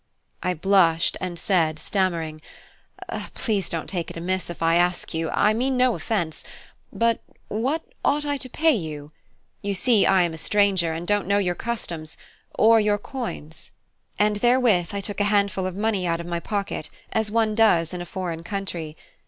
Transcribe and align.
I 0.41 0.55
blushed, 0.55 1.15
and 1.21 1.37
said, 1.37 1.77
stammering, 1.77 2.41
"Please 3.35 3.69
don't 3.69 3.85
take 3.87 4.09
it 4.09 4.17
amiss 4.17 4.49
if 4.49 4.63
I 4.63 4.73
ask 4.77 5.13
you; 5.13 5.29
I 5.29 5.53
mean 5.53 5.77
no 5.77 5.93
offence: 5.93 6.43
but 6.91 7.19
what 7.49 7.83
ought 8.03 8.25
I 8.25 8.37
to 8.37 8.49
pay 8.49 8.73
you? 8.73 9.11
You 9.61 9.75
see 9.75 10.07
I 10.07 10.23
am 10.23 10.33
a 10.33 10.39
stranger, 10.39 10.91
and 10.91 11.05
don't 11.05 11.27
know 11.27 11.37
your 11.37 11.53
customs 11.53 12.17
or 12.55 12.79
your 12.79 12.97
coins." 12.97 13.73
And 14.17 14.37
therewith 14.37 14.89
I 14.91 15.01
took 15.01 15.19
a 15.19 15.25
handful 15.25 15.67
of 15.67 15.75
money 15.75 16.07
out 16.07 16.19
of 16.19 16.25
my 16.25 16.39
pocket, 16.39 16.89
as 17.13 17.29
one 17.29 17.53
does 17.53 17.93
in 17.93 18.01
a 18.01 18.05
foreign 18.07 18.43
country. 18.43 18.97